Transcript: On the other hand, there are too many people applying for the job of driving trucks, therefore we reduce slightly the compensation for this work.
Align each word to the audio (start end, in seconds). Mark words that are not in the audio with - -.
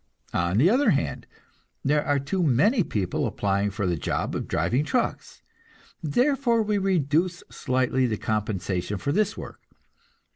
On 0.33 0.57
the 0.57 0.67
other 0.67 0.89
hand, 0.89 1.27
there 1.85 2.03
are 2.03 2.17
too 2.17 2.41
many 2.41 2.83
people 2.83 3.27
applying 3.27 3.69
for 3.69 3.85
the 3.85 3.97
job 3.97 4.33
of 4.33 4.47
driving 4.47 4.83
trucks, 4.83 5.43
therefore 6.01 6.63
we 6.63 6.79
reduce 6.79 7.43
slightly 7.51 8.07
the 8.07 8.17
compensation 8.17 8.97
for 8.97 9.11
this 9.11 9.37
work. 9.37 9.61